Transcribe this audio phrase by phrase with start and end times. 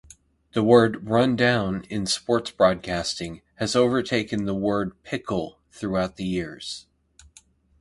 [0.53, 6.87] The word rundown in sports broadcasting has overtaken the word pickle throughout the years.